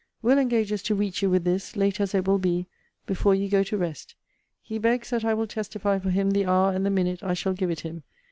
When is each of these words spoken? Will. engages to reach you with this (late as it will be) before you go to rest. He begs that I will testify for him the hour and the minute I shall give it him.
Will. 0.23 0.39
engages 0.39 0.81
to 0.81 0.95
reach 0.95 1.21
you 1.21 1.29
with 1.29 1.43
this 1.43 1.75
(late 1.75 2.01
as 2.01 2.15
it 2.15 2.25
will 2.25 2.39
be) 2.39 2.65
before 3.05 3.35
you 3.35 3.47
go 3.47 3.61
to 3.61 3.77
rest. 3.77 4.15
He 4.59 4.79
begs 4.79 5.11
that 5.11 5.23
I 5.23 5.35
will 5.35 5.45
testify 5.45 5.99
for 5.99 6.09
him 6.09 6.31
the 6.31 6.47
hour 6.47 6.73
and 6.73 6.83
the 6.83 6.89
minute 6.89 7.21
I 7.21 7.35
shall 7.35 7.53
give 7.53 7.69
it 7.69 7.81
him. 7.81 8.01